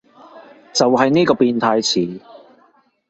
[0.73, 2.21] 就係呢個變態詞